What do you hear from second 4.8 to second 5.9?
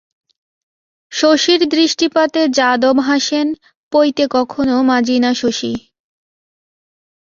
মাজি না শশী।